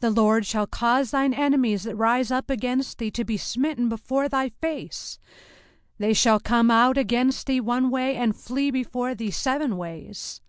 The 0.00 0.10
LORD 0.22 0.46
shall 0.46 0.66
cause 0.66 1.10
thine 1.10 1.34
enemies 1.34 1.82
that 1.82 1.96
rise 1.96 2.30
up 2.30 2.48
against 2.48 2.96
thee 2.96 3.10
to 3.10 3.26
be 3.26 3.36
smitten 3.36 3.90
before 3.90 4.26
thy 4.26 4.48
face: 4.48 5.18
they 5.98 6.14
shall 6.14 6.40
come 6.40 6.70
out 6.70 6.96
against 6.96 7.46
thee 7.46 7.60
one 7.60 7.90
way, 7.90 8.16
and 8.16 8.34
flee 8.34 8.70
before 8.70 9.14
thee 9.14 9.30
seven 9.30 9.76
ways. 9.76 10.40